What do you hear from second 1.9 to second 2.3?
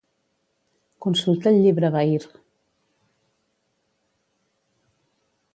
Bahir.